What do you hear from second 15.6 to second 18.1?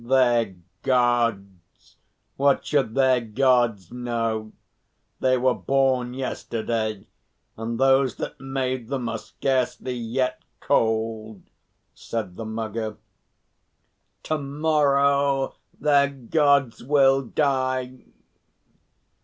their Gods will die."